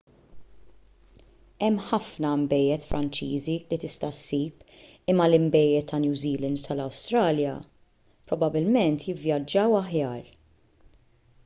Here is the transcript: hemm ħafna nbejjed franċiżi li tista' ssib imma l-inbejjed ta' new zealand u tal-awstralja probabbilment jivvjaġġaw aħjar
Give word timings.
hemm 1.65 1.75
ħafna 1.89 2.31
nbejjed 2.45 2.87
franċiżi 2.93 3.57
li 3.73 3.77
tista' 3.83 4.09
ssib 4.21 4.65
imma 5.13 5.29
l-inbejjed 5.29 5.87
ta' 5.93 6.01
new 6.07 6.17
zealand 6.23 6.63
u 6.63 6.67
tal-awstralja 6.71 7.55
probabbilment 8.33 9.09
jivvjaġġaw 9.13 9.79
aħjar 9.85 10.21